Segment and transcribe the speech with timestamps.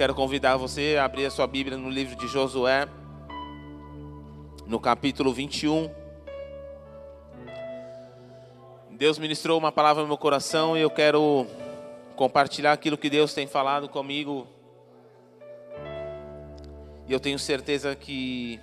[0.00, 2.88] quero convidar você a abrir a sua Bíblia no livro de Josué,
[4.66, 5.90] no capítulo 21.
[8.92, 11.46] Deus ministrou uma palavra no meu coração e eu quero
[12.16, 14.46] compartilhar aquilo que Deus tem falado comigo.
[17.06, 18.58] E eu tenho certeza que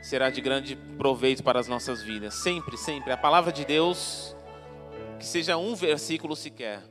[0.00, 2.34] será de grande proveito para as nossas vidas.
[2.34, 3.10] Sempre, sempre.
[3.10, 4.36] A palavra de Deus,
[5.18, 6.84] que seja um versículo sequer,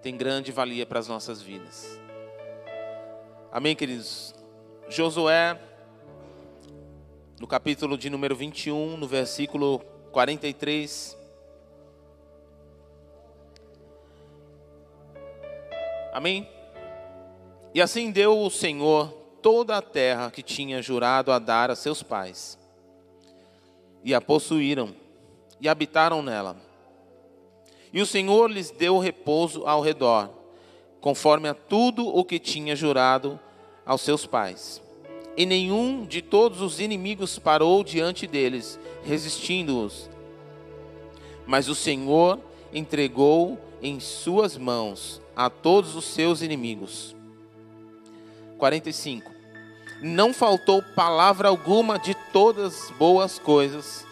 [0.00, 2.00] tem grande valia para as nossas vidas.
[3.54, 4.34] Amém, queridos?
[4.88, 5.60] Josué,
[7.38, 11.14] no capítulo de número 21, no versículo 43.
[16.14, 16.48] Amém?
[17.74, 19.12] E assim deu o Senhor
[19.42, 22.58] toda a terra que tinha jurado a dar a seus pais,
[24.02, 24.94] e a possuíram,
[25.60, 26.56] e habitaram nela.
[27.92, 30.41] E o Senhor lhes deu repouso ao redor,
[31.02, 33.38] conforme a tudo o que tinha jurado
[33.84, 34.80] aos seus pais.
[35.36, 40.08] E nenhum de todos os inimigos parou diante deles, resistindo-os.
[41.44, 42.38] Mas o Senhor
[42.72, 47.16] entregou em suas mãos a todos os seus inimigos.
[48.56, 49.28] 45.
[50.00, 54.06] Não faltou palavra alguma de todas as boas coisas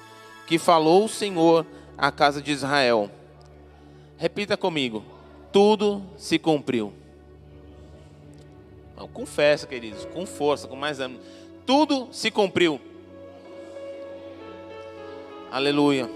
[0.44, 1.64] que falou o Senhor
[1.96, 3.08] à casa de Israel.
[4.16, 5.04] Repita comigo:
[5.52, 6.92] tudo se cumpriu.
[9.26, 11.20] Festa, queridos, com força, com mais ânimo.
[11.66, 12.80] Tudo se cumpriu.
[15.50, 16.08] Aleluia.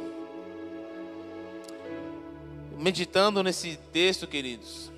[2.79, 4.91] Meditando nesse texto, queridos,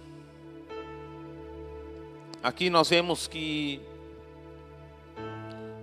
[2.47, 3.81] Aqui nós vemos que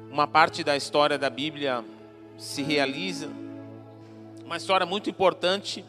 [0.10, 1.84] uma parte da história da Bíblia
[2.38, 3.30] se realiza,
[4.46, 5.84] uma história muito importante.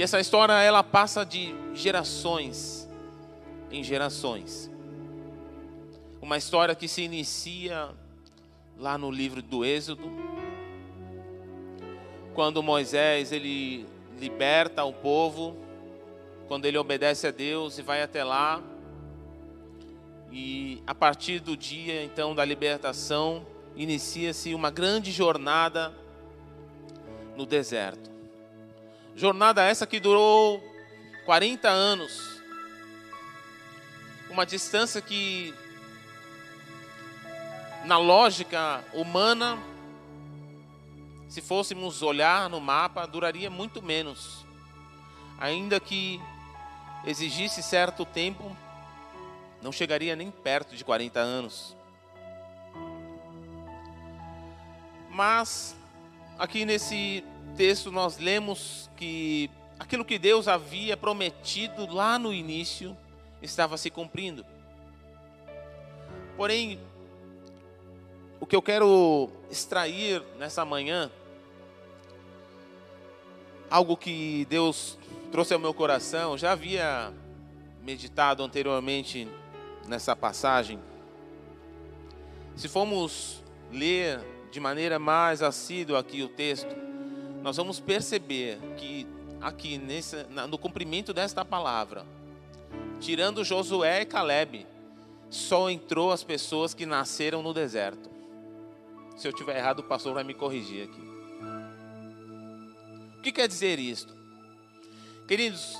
[0.00, 2.88] E essa história ela passa de gerações
[3.70, 4.70] em gerações.
[6.22, 7.90] Uma história que se inicia
[8.78, 10.10] lá no livro do Êxodo,
[12.32, 13.86] quando Moisés ele
[14.18, 15.54] liberta o povo,
[16.48, 18.62] quando ele obedece a Deus e vai até lá,
[20.32, 25.94] e a partir do dia então da libertação, inicia-se uma grande jornada
[27.36, 28.09] no deserto.
[29.16, 30.62] Jornada essa que durou
[31.24, 32.40] 40 anos.
[34.30, 35.54] Uma distância que
[37.84, 39.58] na lógica humana,
[41.28, 44.44] se fôssemos olhar no mapa, duraria muito menos.
[45.38, 46.20] Ainda que
[47.04, 48.56] exigisse certo tempo
[49.62, 51.76] não chegaria nem perto de 40 anos.
[55.10, 55.76] Mas,
[56.38, 62.96] aqui nesse texto, nós lemos que aquilo que Deus havia prometido lá no início
[63.42, 64.44] estava se cumprindo.
[66.36, 66.80] Porém,
[68.40, 71.10] o que eu quero extrair nessa manhã,
[73.70, 74.98] algo que Deus
[75.30, 77.12] trouxe ao meu coração, já havia
[77.82, 79.28] meditado anteriormente
[79.86, 80.78] nessa passagem,
[82.56, 86.89] se formos ler de maneira mais assídua aqui o texto,
[87.42, 89.06] nós vamos perceber que
[89.40, 90.16] aqui nesse,
[90.48, 92.04] no cumprimento desta palavra,
[93.00, 94.66] tirando Josué e Caleb,
[95.28, 98.10] só entrou as pessoas que nasceram no deserto.
[99.16, 101.10] Se eu tiver errado, o pastor vai me corrigir aqui.
[103.18, 104.14] O que quer dizer isto?
[105.28, 105.78] Queridos,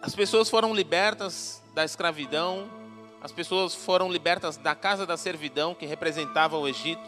[0.00, 2.78] as pessoas foram libertas da escravidão
[3.20, 7.02] as pessoas foram libertas da casa da servidão que representava o Egito.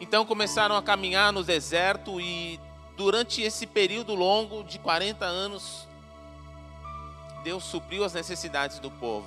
[0.00, 2.60] Então começaram a caminhar no deserto e
[2.96, 5.88] durante esse período longo de 40 anos,
[7.42, 9.26] Deus supriu as necessidades do povo.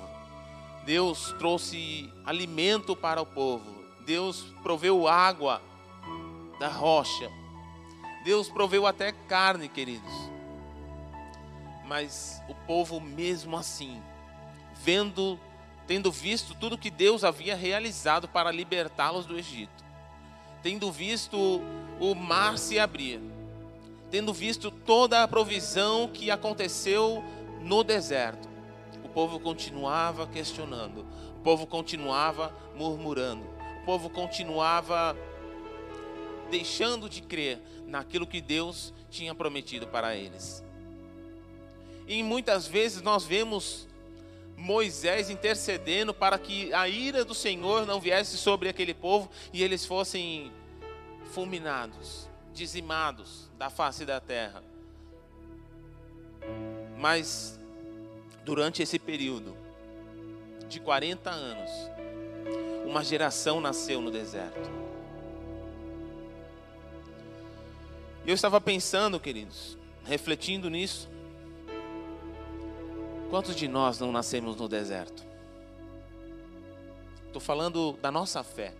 [0.84, 3.82] Deus trouxe alimento para o povo.
[4.04, 5.62] Deus proveu água
[6.58, 7.30] da rocha.
[8.24, 10.12] Deus proveu até carne, queridos.
[11.84, 14.02] Mas o povo mesmo assim,
[14.74, 15.38] vendo
[15.86, 19.84] tendo visto tudo que Deus havia realizado para libertá-los do Egito,
[20.62, 21.60] tendo visto
[22.00, 23.20] o mar se abrir,
[24.10, 27.22] tendo visto toda a provisão que aconteceu
[27.60, 28.48] no deserto,
[29.04, 31.06] o povo continuava questionando,
[31.36, 33.44] o povo continuava murmurando,
[33.82, 35.16] o povo continuava
[36.50, 40.64] deixando de crer naquilo que Deus tinha prometido para eles.
[42.06, 43.88] E muitas vezes nós vemos
[44.62, 49.84] Moisés intercedendo para que a ira do Senhor não viesse sobre aquele povo e eles
[49.84, 50.52] fossem
[51.32, 54.62] fulminados, dizimados da face da terra.
[56.96, 57.58] Mas
[58.44, 59.56] durante esse período,
[60.68, 61.70] de 40 anos,
[62.86, 64.70] uma geração nasceu no deserto.
[68.24, 71.10] E eu estava pensando, queridos, refletindo nisso.
[73.32, 75.24] Quantos de nós não nascemos no deserto?
[77.28, 78.74] Estou falando da nossa fé.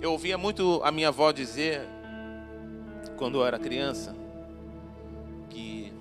[0.00, 1.80] Eu ouvia muito a minha avó dizer,
[3.16, 4.14] quando eu era criança,
[5.50, 5.92] que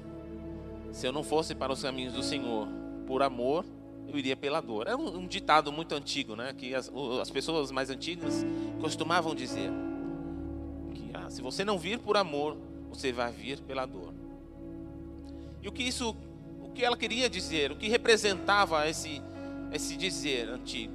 [0.92, 2.68] se eu não fosse para os caminhos do Senhor
[3.08, 3.66] por amor,
[4.08, 4.86] eu iria pela dor.
[4.86, 6.54] É um, ditado muito antigo, né?
[6.56, 8.46] Que as, as, pessoas mais antigas
[8.80, 9.72] costumavam dizer
[10.94, 12.56] que ah, se você não vir por amor,
[12.92, 14.23] você vai vir pela dor.
[15.64, 16.16] E o que isso
[16.62, 19.22] o que ela queria dizer, o que representava esse,
[19.72, 20.94] esse dizer antigo.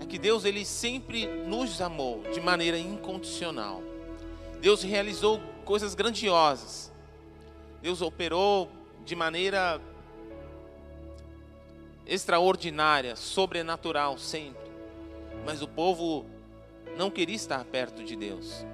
[0.00, 3.82] É que Deus ele sempre nos amou de maneira incondicional.
[4.60, 6.92] Deus realizou coisas grandiosas.
[7.80, 8.70] Deus operou
[9.04, 9.80] de maneira
[12.06, 14.70] extraordinária, sobrenatural sempre.
[15.44, 16.26] Mas o povo
[16.96, 18.66] não queria estar perto de Deus.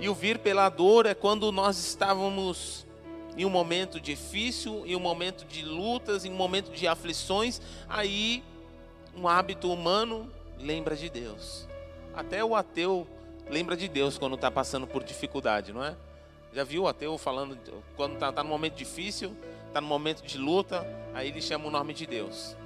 [0.00, 2.86] E o vir pela dor é quando nós estávamos
[3.36, 8.42] em um momento difícil, em um momento de lutas, em um momento de aflições, aí
[9.14, 11.68] um hábito humano lembra de Deus.
[12.14, 13.06] Até o ateu
[13.48, 15.94] lembra de Deus quando está passando por dificuldade, não é?
[16.52, 17.58] Já viu o ateu falando,
[17.94, 19.36] quando está tá no momento difícil,
[19.68, 22.56] está no momento de luta, aí ele chama o nome de Deus.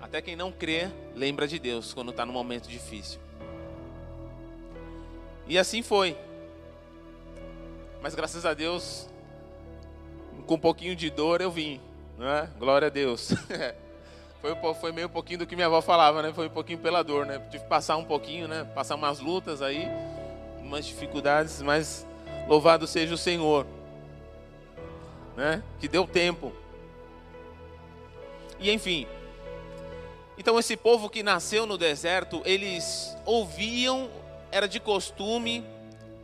[0.00, 3.20] Até quem não crê lembra de Deus quando está no momento difícil.
[5.46, 6.16] E assim foi.
[8.00, 9.08] Mas graças a Deus,
[10.46, 11.80] com um pouquinho de dor eu vim,
[12.18, 12.48] não é?
[12.58, 13.32] Glória a Deus.
[14.40, 16.32] foi, foi meio um pouquinho do que minha avó falava, né?
[16.32, 17.38] Foi um pouquinho pela dor, né?
[17.50, 18.64] Tive que passar um pouquinho, né?
[18.74, 19.88] Passar umas lutas aí,
[20.60, 22.06] umas dificuldades, mas
[22.48, 23.66] louvado seja o Senhor,
[25.36, 25.62] né?
[25.78, 26.52] Que deu tempo.
[28.58, 29.06] E enfim,
[30.38, 34.10] então esse povo que nasceu no deserto, eles ouviam,
[34.52, 35.64] era de costume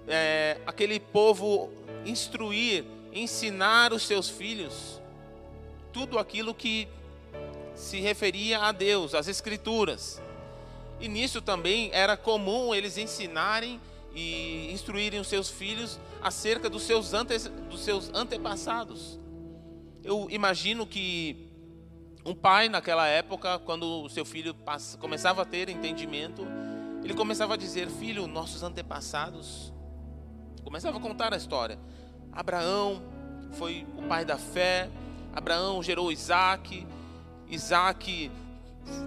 [0.06, 1.70] é, aquele povo
[2.04, 5.00] instruir, ensinar os seus filhos
[5.92, 6.86] tudo aquilo que
[7.74, 10.22] se referia a Deus, às Escrituras.
[11.00, 13.80] E nisso também era comum eles ensinarem
[14.14, 17.36] e instruírem os seus filhos acerca dos seus, ante,
[17.70, 19.18] dos seus antepassados.
[20.04, 21.48] Eu imagino que
[22.24, 24.54] um pai naquela época, quando o seu filho
[25.00, 26.46] começava a ter entendimento,
[27.02, 29.72] ele começava a dizer: Filho, nossos antepassados
[30.68, 31.78] Começava a contar a história.
[32.30, 33.02] Abraão
[33.52, 34.90] foi o pai da fé.
[35.32, 36.86] Abraão gerou Isaac.
[37.48, 38.30] Isaac,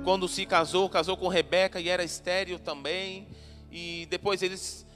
[0.03, 3.27] quando se casou, casou com Rebeca e era estéril também.
[3.71, 4.87] E depois eles,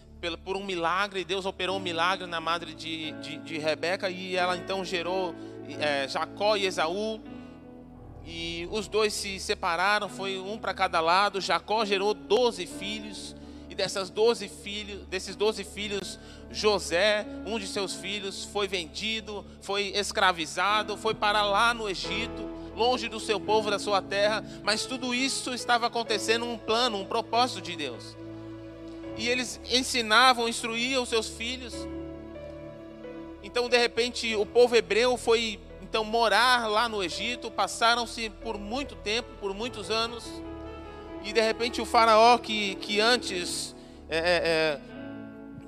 [0.44, 4.58] por um milagre, Deus operou um milagre na madre de, de, de Rebeca e ela
[4.58, 5.36] então gerou
[5.80, 7.22] é, Jacó e Esaú.
[8.72, 11.42] Os dois se separaram, foi um para cada lado.
[11.42, 13.36] Jacó gerou doze filhos.
[13.70, 16.20] E dessas 12 filhos, desses 12 filhos,
[16.52, 23.10] José, um de seus filhos, foi vendido, foi escravizado, foi para lá no Egito, longe
[23.10, 27.62] do seu povo, da sua terra, mas tudo isso estava acontecendo um plano, um propósito
[27.62, 28.16] de Deus.
[29.18, 31.74] E eles ensinavam, instruíam seus filhos.
[33.42, 35.60] Então, de repente, o povo hebreu foi
[35.96, 40.30] então morar lá no Egito, passaram-se por muito tempo, por muitos anos
[41.24, 43.74] e de repente o faraó que, que antes
[44.10, 44.80] é, é, é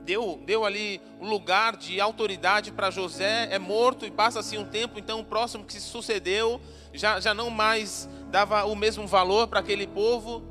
[0.03, 5.21] deu, deu ali lugar de autoridade para José é morto e passa-se um tempo, então
[5.21, 6.59] o próximo que se sucedeu
[6.91, 10.43] já, já não mais dava o mesmo valor para aquele povo.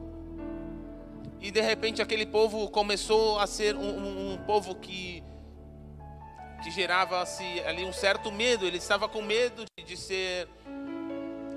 [1.38, 5.22] E de repente aquele povo começou a ser um, um, um povo que,
[6.66, 10.48] que gerava-se ali um certo medo, ele estava com medo de, de ser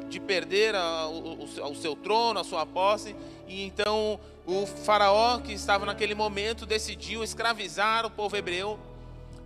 [0.07, 3.15] de perder a, o, o, seu trono, a sua posse,
[3.47, 8.79] e então o faraó que estava naquele momento decidiu escravizar o povo hebreu.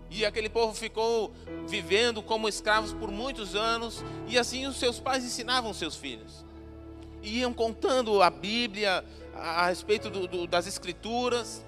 [0.09, 1.33] E aquele povo ficou
[1.65, 6.45] vivendo como escravos por muitos anos, e assim os seus pais ensinavam seus filhos.
[7.21, 9.03] E iam contando a Bíblia
[9.33, 11.63] a, a respeito do, do, das Escrituras.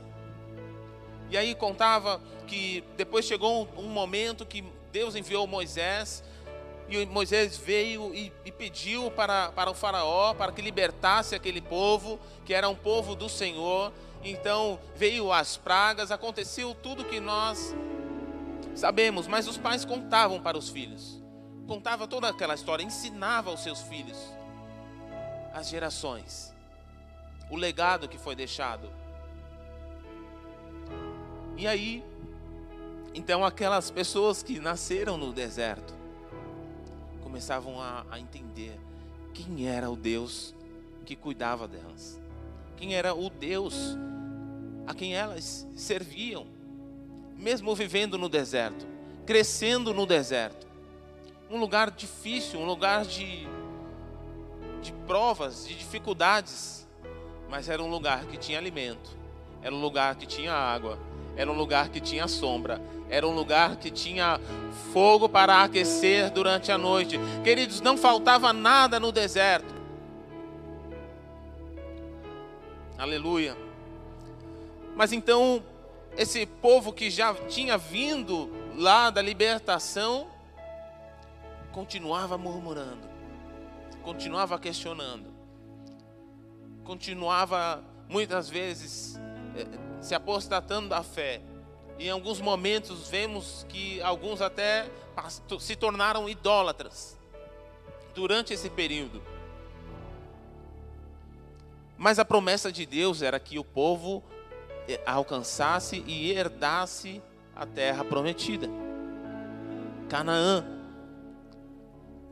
[1.29, 6.24] E aí contava que depois chegou um, momento que Deus enviou Moisés
[6.88, 12.20] e Moisés veio e, e, pediu para, para o Faraó para que libertasse aquele povo,
[12.46, 13.91] que era um povo do Senhor.
[14.24, 17.75] Então veio as pragas, aconteceu tudo que nós
[18.75, 21.22] sabemos, mas os pais contavam para os filhos,
[21.67, 24.17] contava toda aquela história, ensinava aos seus filhos,
[25.53, 26.53] as gerações,
[27.50, 29.04] o legado que foi deixado.
[31.57, 32.03] E aí,
[33.15, 35.93] Então, aquelas pessoas que nasceram no deserto
[37.24, 38.77] começavam a, a entender
[39.33, 40.53] quem era o Deus
[41.05, 42.19] que cuidava delas,
[42.75, 43.97] quem era o Deus
[44.85, 46.45] a quem elas serviam,
[47.38, 48.85] mesmo vivendo no deserto,
[49.25, 50.67] crescendo no deserto.
[51.50, 53.47] Um lugar difícil, um lugar de,
[54.81, 56.85] de provas, de dificuldades,
[57.50, 59.17] mas era um lugar que tinha alimento,
[59.62, 61.00] era um lugar que tinha água,
[61.36, 64.39] era um lugar que tinha sombra, era um lugar que tinha
[64.94, 67.20] fogo para aquecer durante a noite.
[67.44, 69.75] Queridos, não faltava nada no deserto.
[72.98, 73.58] Aleluia.
[74.96, 75.62] Mas então,
[76.18, 80.27] esse povo que já tinha vindo lá da libertação,
[81.72, 83.06] continuava murmurando,
[84.01, 85.25] continuava questionando,
[86.86, 89.20] continuava muitas vezes
[90.01, 91.41] se apostatando da fé.
[91.97, 94.89] Em alguns momentos vemos que alguns até
[95.59, 97.17] se tornaram idólatras
[98.13, 99.21] durante esse período.
[101.97, 104.21] Mas a promessa de Deus era que o povo
[104.88, 107.21] eh, alcançasse e herdasse
[107.55, 108.67] a terra prometida.
[110.09, 110.65] Canaã,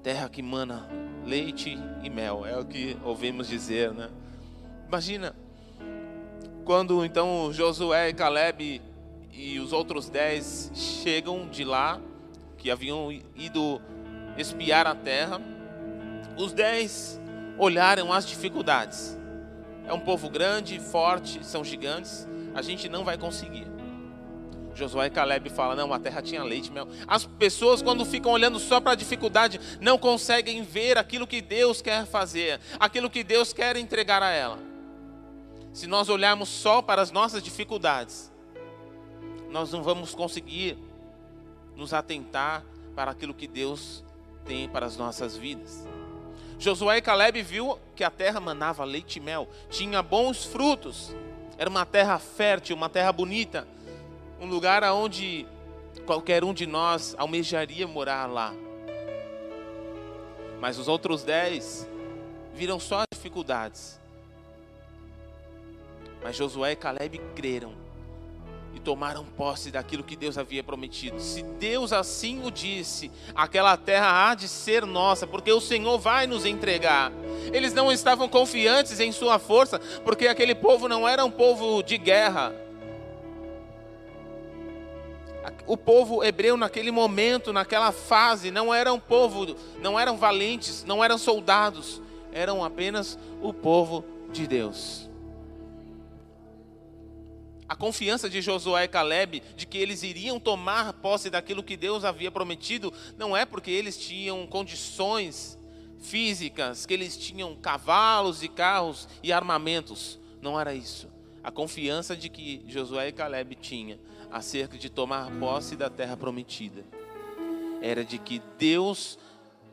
[0.04, 0.90] terra que mana
[1.26, 4.10] leite e mel, é o que ouvimos dizer, né?
[4.88, 5.34] Imagina,
[6.64, 8.82] quando então Josué e Caleb
[9.32, 12.00] e os outros dez chegam de lá,
[12.58, 13.82] que haviam ido
[14.38, 15.42] espiar a terra,
[16.38, 17.20] os dez
[17.58, 19.18] olharam as dificuldades.
[19.86, 23.68] É um povo grande, forte, são gigantes, a gente não vai conseguir.
[24.74, 26.88] Josué e Caleb falam: não, a terra tinha leite, mel.
[27.08, 31.82] As pessoas, quando ficam olhando só para a dificuldade, não conseguem ver aquilo que Deus
[31.82, 34.73] quer fazer, aquilo que Deus quer entregar a ela.
[35.74, 38.32] Se nós olharmos só para as nossas dificuldades,
[39.50, 40.78] nós não vamos conseguir
[41.76, 42.64] nos atentar
[42.96, 44.04] para aquilo que Deus
[44.46, 45.88] tem para as nossas vidas.
[46.60, 51.16] Josué e Caleb viu que a terra manava leite e mel, tinha bons frutos,
[51.58, 53.68] era uma terra fértil, uma terra bonita,
[54.40, 55.48] um lugar onde
[56.06, 58.54] qualquer um de nós almejaria morar lá.
[60.60, 61.90] Mas os outros dez
[62.54, 64.03] viram só dificuldades.
[66.24, 67.74] Mas Josué e Caleb creram
[68.74, 71.20] e tomaram posse daquilo que Deus havia prometido.
[71.20, 76.26] Se Deus assim o disse, aquela terra há de ser nossa, porque o Senhor vai
[76.26, 77.12] nos entregar.
[77.52, 81.98] Eles não estavam confiantes em sua força, porque aquele povo não era um povo de
[81.98, 82.56] guerra.
[85.68, 91.04] O povo hebreu naquele momento, naquela fase, não era um povo, não eram valentes, não
[91.04, 92.02] eram soldados,
[92.32, 95.13] eram apenas o povo de Deus
[97.74, 102.06] a confiança de Josué e Caleb de que eles iriam tomar posse daquilo que Deus
[102.06, 105.58] havia prometido, não é porque eles tinham condições
[105.98, 110.20] físicas, que eles tinham cavalos e carros e armamentos.
[110.40, 111.10] Não era isso.
[111.44, 113.98] A confiança de que Josué e Caleb tinham
[114.32, 116.86] acerca de tomar posse da terra prometida
[117.82, 119.18] era de que Deus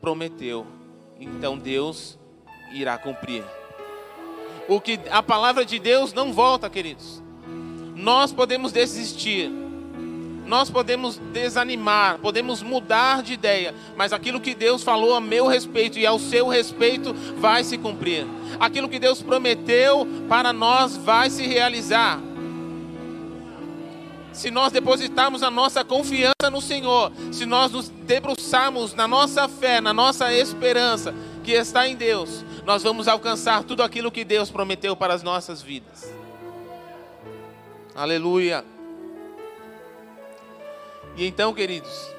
[0.01, 0.65] prometeu,
[1.19, 2.17] então Deus
[2.73, 3.43] irá cumprir.
[4.67, 7.21] O que a palavra de Deus não volta, queridos.
[8.01, 9.51] Nós podemos desistir,
[10.47, 15.99] nós podemos desanimar, podemos mudar de ideia, mas aquilo que Deus falou a meu respeito
[15.99, 18.25] e ao seu respeito vai se cumprir.
[18.59, 22.19] Aquilo que Deus prometeu para nós vai se realizar.
[24.33, 29.79] Se nós depositarmos a nossa confiança no Senhor, se nós nos debruçarmos na nossa fé,
[29.79, 34.95] na nossa esperança que está em Deus, nós vamos alcançar tudo aquilo que Deus prometeu
[34.95, 36.20] para as nossas vidas.
[37.93, 38.63] Aleluia.
[41.17, 42.09] E então, queridos,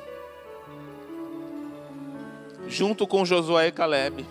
[2.68, 4.26] junto com Josué e Caleb,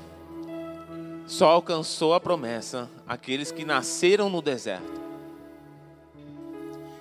[1.26, 5.02] só alcançou a promessa aqueles que nasceram no deserto.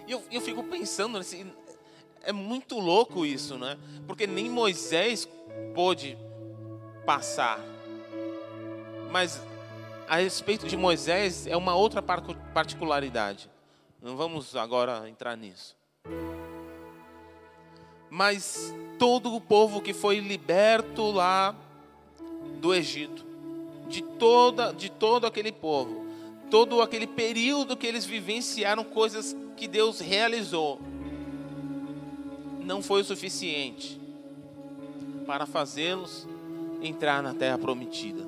[0.07, 1.53] E eu, eu fico pensando, assim,
[2.23, 3.77] é muito louco isso, né?
[4.07, 5.29] Porque nem Moisés
[5.75, 6.17] pôde
[7.05, 7.61] passar.
[9.11, 9.39] Mas
[10.09, 13.51] a respeito de Moisés é uma outra particularidade.
[14.03, 15.77] Não vamos agora entrar nisso.
[18.09, 21.55] Mas todo o povo que foi liberto lá
[22.61, 23.25] do Egito,
[23.89, 26.07] de toda de todo aquele povo,
[26.51, 30.81] todo aquele período que eles vivenciaram coisas que Deus realizou,
[32.61, 34.01] não foi o suficiente
[35.27, 36.27] para fazê-los
[36.83, 38.27] entrar na terra prometida,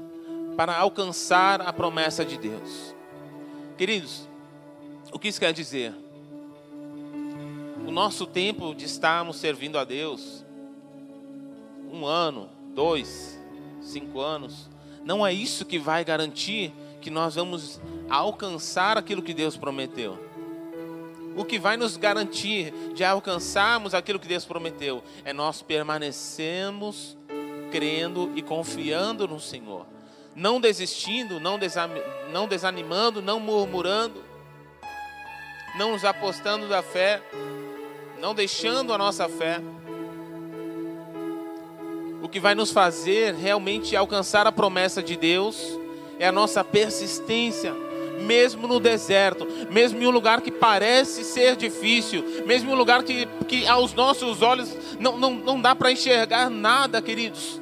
[0.57, 2.95] para alcançar a promessa de Deus.
[3.79, 4.29] Queridos,
[5.13, 5.95] o que isso quer dizer?
[7.87, 10.45] O nosso tempo de estarmos servindo a Deus,
[11.93, 13.39] um ano, dois,
[13.81, 14.69] cinco anos,
[15.05, 20.19] não é isso que vai garantir que nós vamos alcançar aquilo que Deus prometeu.
[21.37, 27.17] O que vai nos garantir de alcançarmos aquilo que Deus prometeu é nós permanecermos
[27.71, 29.87] crendo e confiando no Senhor,
[30.37, 31.59] não desistindo, não,
[32.47, 34.23] desanimando, não murmurando,
[35.75, 37.23] não nos apostando da fé,
[38.21, 39.61] não deixando a nossa fé.
[42.23, 45.79] O que vai nos fazer realmente alcançar a promessa de Deus
[46.19, 47.75] é a nossa persistência,
[48.21, 53.03] mesmo no deserto, mesmo em um lugar que parece ser difícil, mesmo em um lugar
[53.03, 57.61] que, que aos nossos olhos não, não, não dá para enxergar nada, queridos.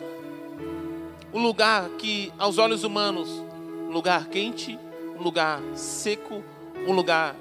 [1.33, 3.31] Um lugar que aos olhos humanos,
[3.89, 4.79] um lugar quente,
[5.19, 6.45] um lugar seco,
[6.87, 7.35] um lugar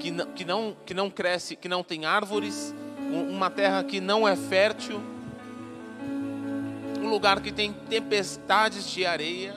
[0.00, 4.26] que não, que não, que não cresce, que não tem árvores, uma terra que não
[4.26, 5.00] é fértil,
[7.00, 9.54] um lugar que tem tempestades de areia,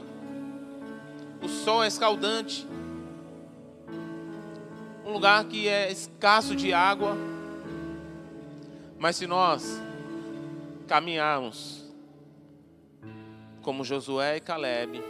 [1.41, 2.67] o sol é escaldante,
[5.05, 7.15] um lugar que é escasso de água,
[9.00, 9.81] mas se nós
[10.88, 11.83] caminharmos
[13.62, 15.01] como Josué e Caleb,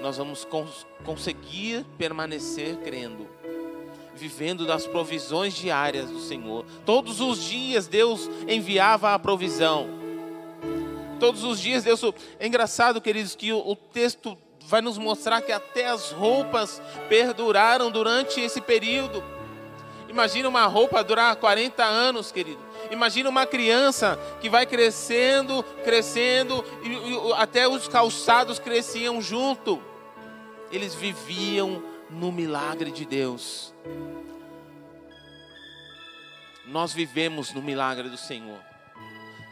[0.00, 3.28] nós vamos cons conseguir permanecer crendo,
[4.14, 6.64] vivendo das provisões diárias do Senhor.
[6.84, 9.88] Todos os dias Deus enviava a provisão.
[11.18, 12.02] Todos os dias Deus.
[12.38, 17.90] É engraçado, queridos, que o, o texto vai nos mostrar que até as roupas perduraram
[17.90, 19.22] durante esse período.
[20.08, 22.60] Imagina uma roupa durar 40 anos, querido.
[22.90, 29.80] Imagina uma criança que vai crescendo, crescendo, e, e até os calçados cresciam junto
[30.70, 33.74] eles viviam no milagre de Deus.
[36.66, 38.60] Nós vivemos no milagre do Senhor.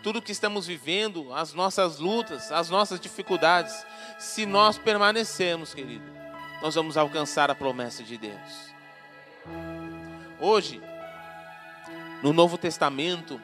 [0.03, 3.85] Tudo que estamos vivendo, as nossas lutas, as nossas dificuldades,
[4.19, 6.05] se nós permanecermos, querido,
[6.63, 8.69] nós vamos alcançar a promessa de Deus.
[10.41, 10.81] Hoje,
[12.23, 13.41] no Novo Testamento,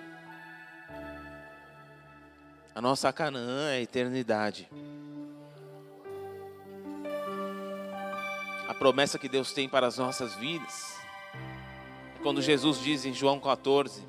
[2.75, 4.69] a nossa Canaã é a eternidade.
[8.67, 10.97] A promessa que Deus tem para as nossas vidas.
[12.23, 14.03] Quando Jesus diz em João 14: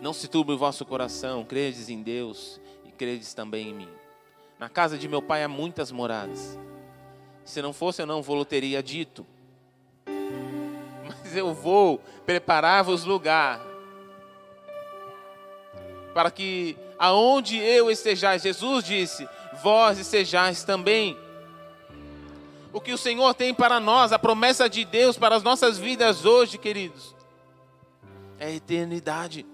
[0.00, 3.88] Não se turbe o vosso coração, credes em Deus e credes também em mim.
[4.58, 6.58] Na casa de meu pai há muitas moradas.
[7.44, 9.26] Se não fosse, eu não vou teria dito.
[11.06, 13.60] Mas eu vou preparar-vos lugar
[16.12, 19.28] para que aonde eu estejais, Jesus disse,
[19.62, 21.16] vós estejais também
[22.78, 26.24] o que o Senhor tem para nós, a promessa de Deus para as nossas vidas
[26.24, 27.14] hoje, queridos,
[28.38, 29.44] é a eternidade.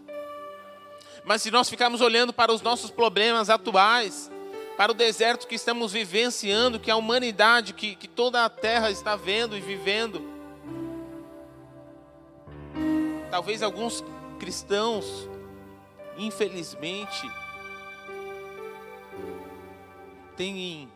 [1.24, 4.30] Mas se nós ficarmos olhando para os nossos problemas atuais,
[4.76, 9.16] para o deserto que estamos vivenciando, que a humanidade, que, que toda a terra está
[9.16, 10.22] vendo e vivendo,
[13.30, 14.04] talvez alguns
[14.38, 15.26] cristãos,
[16.18, 17.26] infelizmente,
[20.36, 20.90] tenham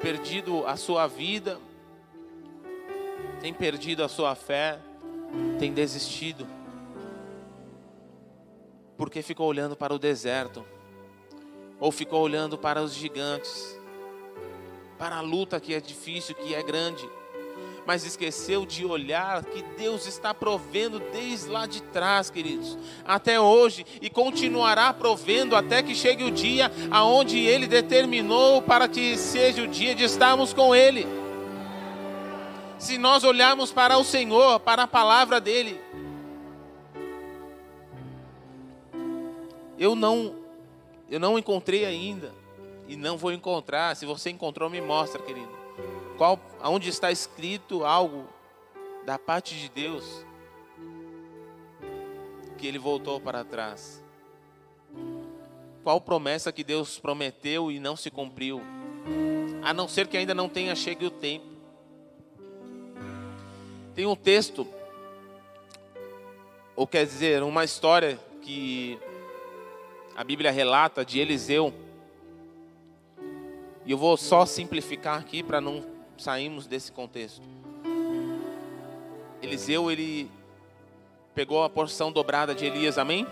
[0.00, 1.58] perdido a sua vida,
[3.40, 4.78] tem perdido a sua fé,
[5.58, 6.46] tem desistido,
[8.96, 10.64] porque ficou olhando para o deserto,
[11.78, 13.78] ou ficou olhando para os gigantes,
[14.98, 17.08] para a luta que é difícil, que é grande
[17.86, 23.86] mas esqueceu de olhar que Deus está provendo desde lá de trás, queridos, até hoje
[24.02, 29.68] e continuará provendo até que chegue o dia aonde Ele determinou para que seja o
[29.68, 31.06] dia de estarmos com Ele.
[32.76, 35.80] Se nós olharmos para o Senhor, para a palavra dele,
[39.78, 40.34] eu não,
[41.08, 42.34] eu não encontrei ainda
[42.88, 43.94] e não vou encontrar.
[43.94, 45.55] Se você encontrou, me mostra, querido
[46.16, 48.26] qual, onde está escrito algo
[49.04, 50.24] da parte de Deus
[52.58, 54.02] que ele voltou para trás?
[55.84, 58.60] Qual promessa que Deus prometeu e não se cumpriu?
[59.62, 61.46] A não ser que ainda não tenha chegado o tempo.
[63.94, 64.66] Tem um texto,
[66.74, 68.98] ou quer dizer, uma história que
[70.14, 71.72] a Bíblia relata de Eliseu.
[73.84, 77.42] E eu vou só simplificar aqui para não saímos desse contexto.
[79.42, 80.30] Eliseu, ele
[81.34, 83.26] pegou a porção dobrada de Elias, amém?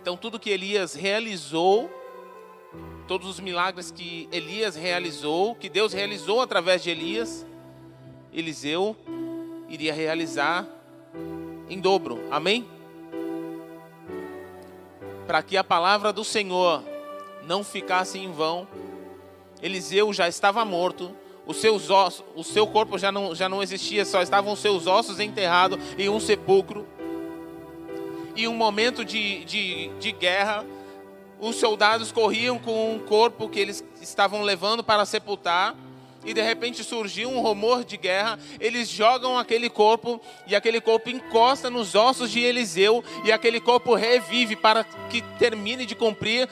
[0.00, 1.90] Então, tudo que Elias realizou,
[3.06, 7.44] todos os milagres que Elias realizou, que Deus realizou através de Elias,
[8.32, 8.96] Eliseu
[9.68, 10.66] iria realizar
[11.68, 12.18] em dobro.
[12.30, 12.66] Amém?
[15.26, 16.82] Para que a palavra do Senhor
[17.42, 18.66] não ficasse em vão,
[19.62, 21.14] Eliseu já estava morto,
[21.46, 24.86] os seus ossos, o seu corpo já não, já não existia, só estavam os seus
[24.86, 26.86] ossos enterrados em um sepulcro.
[28.36, 30.64] E um momento de, de, de guerra,
[31.40, 35.74] os soldados corriam com um corpo que eles estavam levando para sepultar
[36.24, 41.08] e de repente surgiu um rumor de guerra, eles jogam aquele corpo e aquele corpo
[41.08, 46.48] encosta nos ossos de Eliseu e aquele corpo revive para que termine de cumprir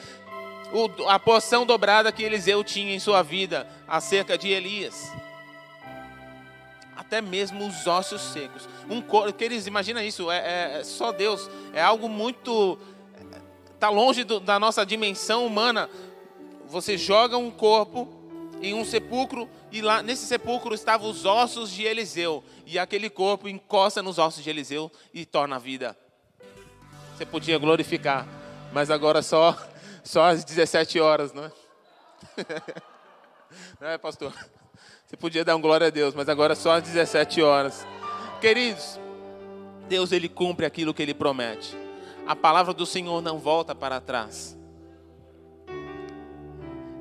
[1.07, 5.11] a porção dobrada que Eliseu tinha em sua vida acerca de Elias.
[6.95, 8.67] Até mesmo os ossos secos.
[8.89, 12.77] Um corpo, que eles imagina isso, é, é, é, só Deus, é algo muito
[13.73, 15.89] está longe do, da nossa dimensão humana.
[16.67, 18.07] Você joga um corpo
[18.61, 23.47] em um sepulcro e lá nesse sepulcro estavam os ossos de Eliseu e aquele corpo
[23.47, 25.97] encosta nos ossos de Eliseu e torna a vida.
[27.15, 28.27] Você podia glorificar,
[28.73, 29.57] mas agora só
[30.03, 31.51] só às 17 horas, não é?
[33.81, 34.31] Não é, pastor?
[35.07, 37.83] Você podia dar um glória a Deus, mas agora só às 17 horas.
[38.39, 38.99] Queridos,
[39.87, 41.75] Deus ele cumpre aquilo que ele promete.
[42.27, 44.55] A palavra do Senhor não volta para trás.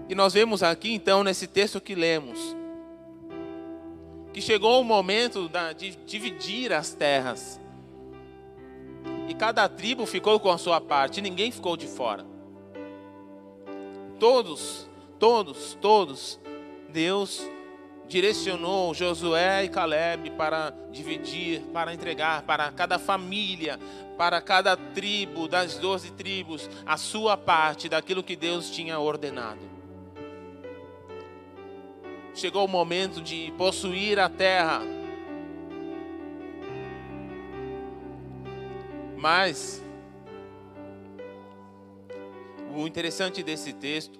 [0.08, 2.56] E nós vemos aqui então nesse texto que lemos
[4.38, 7.60] que chegou o momento de dividir as terras.
[9.26, 12.24] E cada tribo ficou com a sua parte, ninguém ficou de fora.
[14.18, 16.40] Todos, todos, todos,
[16.90, 17.42] Deus
[18.08, 23.78] direcionou Josué e Caleb para dividir, para entregar para cada família,
[24.16, 29.78] para cada tribo das doze tribos, a sua parte daquilo que Deus tinha ordenado
[32.38, 34.82] chegou o momento de possuir a terra.
[39.16, 39.82] Mas
[42.78, 44.18] o interessante desse texto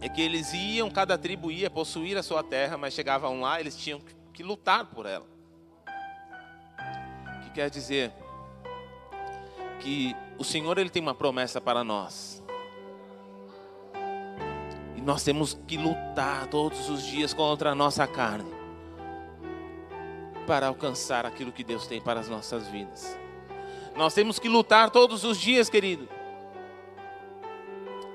[0.00, 3.76] é que eles iam, cada tribo ia possuir a sua terra, mas chegavam lá, eles
[3.76, 4.00] tinham
[4.32, 5.26] que lutar por ela.
[7.36, 8.12] O que quer dizer?
[9.80, 12.42] Que o Senhor ele tem uma promessa para nós.
[14.96, 18.52] E nós temos que lutar todos os dias contra a nossa carne
[20.46, 23.18] para alcançar aquilo que Deus tem para as nossas vidas.
[23.96, 26.17] Nós temos que lutar todos os dias, querido.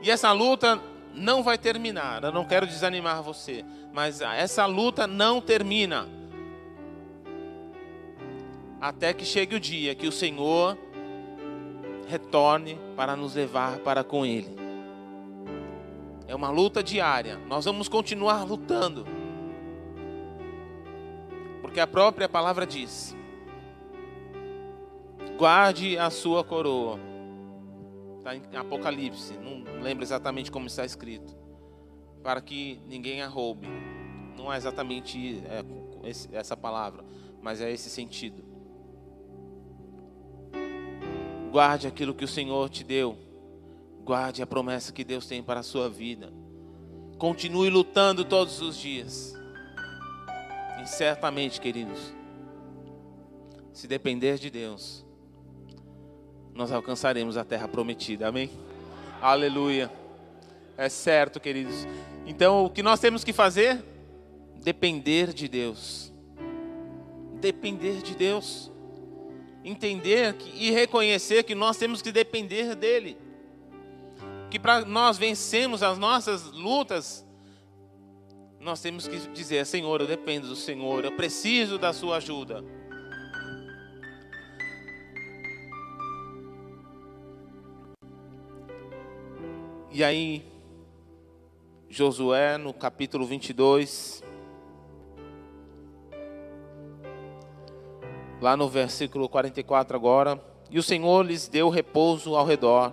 [0.03, 0.81] E essa luta
[1.13, 2.21] não vai terminar.
[2.25, 3.63] Eu não quero desanimar você,
[3.93, 6.09] mas essa luta não termina
[8.81, 10.77] até que chegue o dia que o Senhor
[12.05, 14.53] retorne para nos levar para com Ele.
[16.27, 17.39] É uma luta diária.
[17.47, 19.07] Nós vamos continuar lutando.
[21.61, 23.15] Porque a própria palavra diz:
[25.37, 27.12] guarde a sua coroa.
[28.23, 31.35] Está em Apocalipse, não lembro exatamente como está escrito.
[32.23, 33.67] Para que ninguém a roube.
[34.37, 37.03] Não é exatamente é, essa palavra,
[37.41, 38.43] mas é esse sentido.
[41.51, 43.17] Guarde aquilo que o Senhor te deu
[44.03, 46.33] Guarde a promessa que Deus tem para a sua vida.
[47.17, 49.33] Continue lutando todos os dias.
[50.81, 52.13] E certamente, queridos,
[53.71, 55.02] se depender de Deus,
[56.53, 58.27] nós alcançaremos a terra prometida.
[58.27, 58.49] Amém?
[59.21, 59.91] Aleluia.
[60.77, 61.87] É certo, queridos.
[62.25, 63.83] Então, o que nós temos que fazer?
[64.63, 66.11] Depender de Deus.
[67.39, 68.71] Depender de Deus.
[69.63, 73.17] Entender e reconhecer que nós temos que depender dEle
[74.53, 77.25] que para nós vencermos as nossas lutas,
[78.59, 82.63] nós temos que dizer: Senhor, eu dependo do Senhor, eu preciso da Sua ajuda.
[89.93, 90.43] E aí,
[91.87, 94.23] Josué, no capítulo 22,
[98.41, 102.91] lá no versículo 44 agora, e o Senhor lhes deu repouso ao redor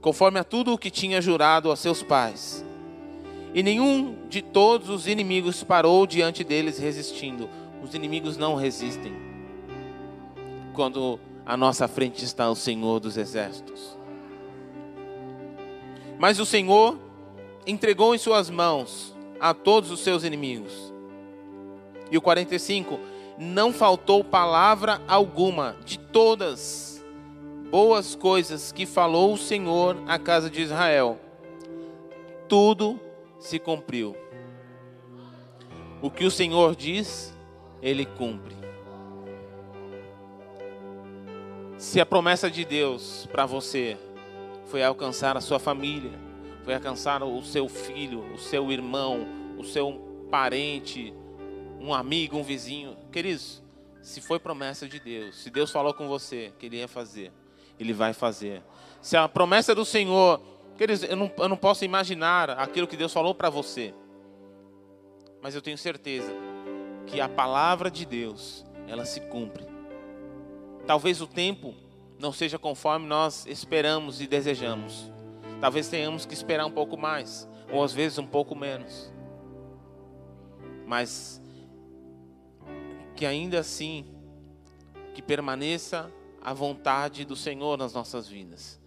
[0.00, 2.64] conforme a tudo o que tinha jurado a seus pais.
[3.54, 7.48] E nenhum de todos os inimigos parou diante deles resistindo.
[7.84, 9.12] Os inimigos não resistem
[10.74, 13.99] quando à nossa frente está o Senhor dos exércitos.
[16.20, 16.98] Mas o Senhor
[17.66, 20.92] entregou em suas mãos a todos os seus inimigos.
[22.10, 23.00] E o 45:
[23.38, 27.02] Não faltou palavra alguma de todas
[27.70, 31.18] boas coisas que falou o Senhor à casa de Israel.
[32.46, 33.00] Tudo
[33.38, 34.14] se cumpriu.
[36.02, 37.34] O que o Senhor diz,
[37.80, 38.54] ele cumpre.
[41.78, 43.96] Se a promessa de Deus para você
[44.70, 46.12] foi alcançar a sua família,
[46.64, 49.26] foi alcançar o seu filho, o seu irmão,
[49.58, 51.12] o seu parente,
[51.80, 53.60] um amigo, um vizinho, queridos,
[54.00, 57.32] se foi promessa de Deus, se Deus falou com você que Ele ia fazer,
[57.78, 58.62] Ele vai fazer.
[59.02, 60.40] Se a promessa do Senhor,
[60.78, 63.92] queridos, eu não, eu não posso imaginar aquilo que Deus falou para você,
[65.42, 66.32] mas eu tenho certeza
[67.06, 69.66] que a palavra de Deus, ela se cumpre.
[70.86, 71.74] Talvez o tempo
[72.20, 75.10] não seja conforme nós esperamos e desejamos.
[75.60, 79.12] Talvez tenhamos que esperar um pouco mais, ou às vezes um pouco menos.
[80.86, 81.40] Mas
[83.16, 84.06] que ainda assim
[85.14, 88.80] que permaneça a vontade do Senhor nas nossas vidas.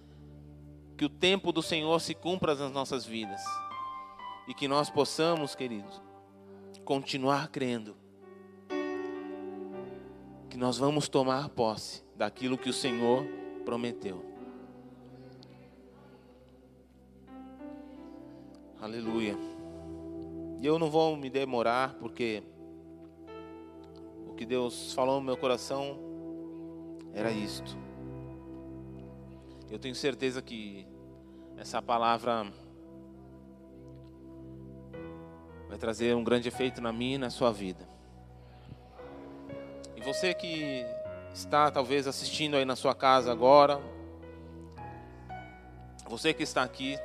[0.97, 3.41] Que o tempo do Senhor se cumpra nas nossas vidas.
[4.47, 6.01] E que nós possamos, queridos,
[6.83, 7.95] continuar crendo
[10.49, 13.25] que nós vamos tomar posse daquilo que o Senhor
[13.65, 14.23] prometeu.
[18.79, 19.37] Aleluia.
[20.59, 22.43] E eu não vou me demorar, porque
[24.27, 25.97] o que Deus falou no meu coração
[27.13, 27.77] era isto.
[29.69, 30.85] Eu tenho certeza que
[31.57, 32.45] essa palavra
[35.69, 37.87] vai trazer um grande efeito na minha e na sua vida.
[39.95, 40.85] E você que
[41.33, 43.81] está talvez assistindo aí na sua casa agora,
[46.07, 46.95] você que está aqui,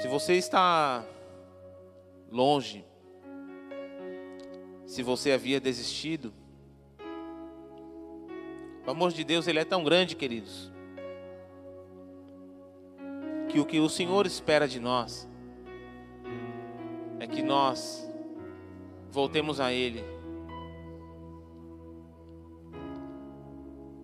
[0.00, 1.04] se você está
[2.30, 2.82] longe,
[4.86, 6.32] se você havia desistido,
[8.86, 10.72] o amor de Deus ele é tão grande, queridos,
[13.50, 15.28] que o que o Senhor espera de nós
[17.20, 18.07] é que nós
[19.10, 20.04] voltemos a Ele.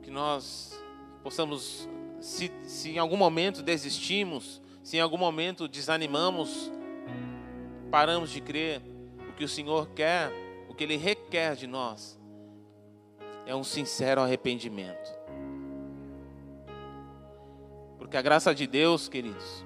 [0.03, 0.83] Que nós
[1.23, 1.89] possamos,
[2.21, 6.71] se, se em algum momento desistimos, se em algum momento desanimamos,
[7.91, 8.83] paramos de crer,
[9.29, 10.31] o que o Senhor quer,
[10.69, 12.21] o que Ele requer de nós,
[13.47, 15.25] é um sincero arrependimento.
[17.99, 19.65] Porque a graça de Deus, queridos,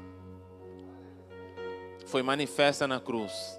[2.07, 3.58] foi manifesta na cruz.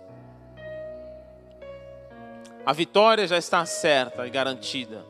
[2.66, 5.04] A vitória já está certa e garantida.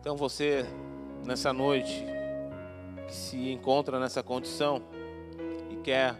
[0.00, 0.64] Então você,
[1.24, 2.04] nessa noite,
[3.06, 4.82] que se encontra nessa condição
[5.70, 6.14] e quer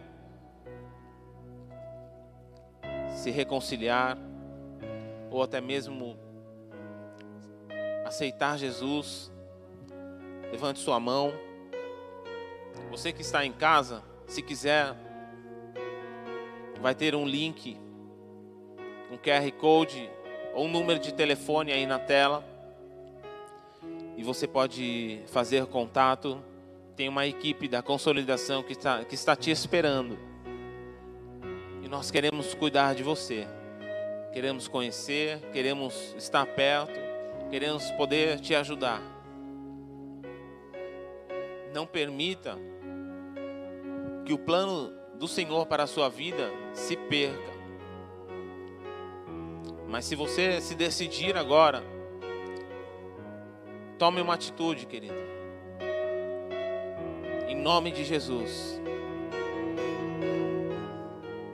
[3.14, 4.18] se reconciliar,
[5.30, 6.18] ou até mesmo
[8.04, 9.32] aceitar Jesus,
[10.50, 11.32] levante sua mão.
[12.90, 14.94] Você que está em casa, se quiser,
[16.80, 17.78] vai ter um link,
[19.10, 20.08] um QR Code
[20.54, 22.44] ou um número de telefone aí na tela.
[24.16, 26.42] E você pode fazer contato.
[26.94, 30.18] Tem uma equipe da consolidação que está, que está te esperando.
[31.82, 33.46] E nós queremos cuidar de você.
[34.32, 37.00] Queremos conhecer, queremos estar perto,
[37.50, 39.00] queremos poder te ajudar.
[41.72, 42.58] Não permita
[44.28, 47.50] que o plano do Senhor para a sua vida se perca.
[49.88, 51.82] Mas se você se decidir agora,
[53.98, 55.14] tome uma atitude, querido.
[57.48, 58.78] Em nome de Jesus.